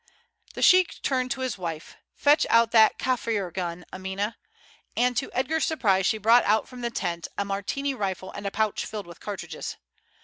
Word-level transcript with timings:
The 0.55 0.63
sheik 0.63 0.99
turned 1.03 1.29
to 1.29 1.41
his 1.41 1.59
wife: 1.59 1.95
"Fetch 2.15 2.47
out 2.49 2.71
that 2.71 2.97
Kaffir 2.97 3.53
gun, 3.53 3.85
Amina." 3.93 4.35
And 4.97 5.15
to 5.17 5.31
Edgar's 5.31 5.65
surprise 5.67 6.07
she 6.07 6.17
brought 6.17 6.43
out 6.45 6.67
from 6.67 6.81
the 6.81 6.89
tent 6.89 7.27
a 7.37 7.45
Martini 7.45 7.93
rifle 7.93 8.31
and 8.31 8.47
a 8.47 8.49
pouch 8.49 8.83
filled 8.83 9.05
with 9.05 9.19
cartridges. 9.19 9.77